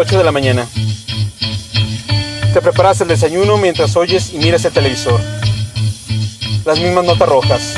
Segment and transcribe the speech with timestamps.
[0.00, 0.66] 8 de la mañana.
[2.54, 5.20] Te preparas el desayuno mientras oyes y miras el televisor.
[6.64, 7.74] Las mismas notas rojas.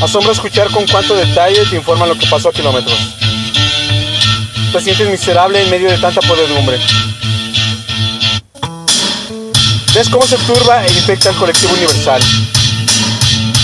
[0.00, 2.98] Asombra escuchar con cuánto detalle te informan lo que pasó a kilómetros.
[4.72, 6.78] Te sientes miserable en medio de tanta podredumbre.
[9.92, 12.22] Ves cómo se turba e infecta el colectivo universal.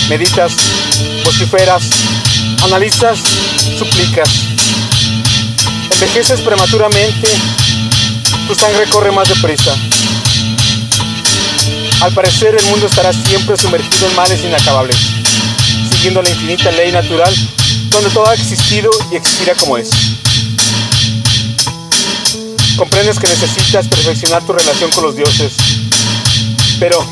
[0.07, 0.53] Meditas,
[1.25, 1.83] vociferas,
[2.61, 3.17] analizas,
[3.79, 4.29] suplicas.
[5.99, 7.27] Envejeces prematuramente,
[8.47, 9.75] tu sangre corre más deprisa.
[12.01, 14.95] Al parecer el mundo estará siempre sumergido en males inacabables,
[15.91, 17.33] siguiendo la infinita ley natural
[17.89, 19.89] donde todo ha existido y existirá como es.
[22.77, 25.53] Comprendes que necesitas perfeccionar tu relación con los dioses,
[26.79, 27.03] pero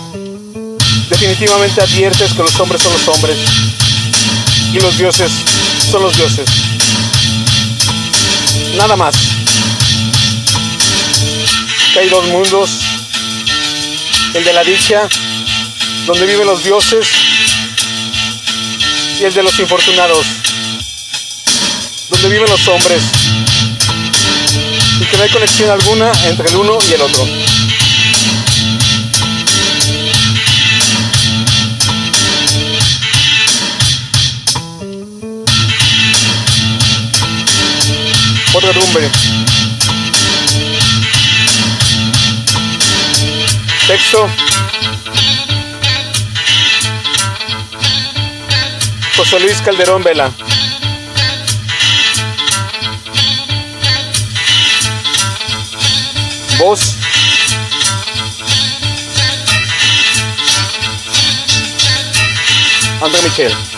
[1.09, 3.37] definitivamente adviertes que los hombres son los hombres
[4.71, 5.31] y los dioses
[5.89, 6.74] son los dioses.
[8.75, 9.15] Nada más.
[11.93, 12.69] Que hay dos mundos,
[14.33, 15.07] el de la dicha,
[16.05, 17.07] donde viven los dioses,
[19.19, 20.25] y el de los infortunados,
[22.09, 23.01] donde viven los hombres,
[24.99, 27.25] y que no hay conexión alguna entre el uno y el otro.
[38.65, 39.11] Podredumbre.
[43.85, 44.27] Texto.
[49.15, 50.31] José Luis Calderón Vela.
[56.57, 56.95] Voz.
[62.99, 63.74] André Michel.